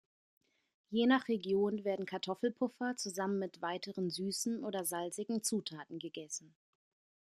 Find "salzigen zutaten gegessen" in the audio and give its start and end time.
4.83-6.55